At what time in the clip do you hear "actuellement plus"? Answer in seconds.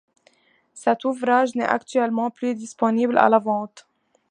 1.63-2.55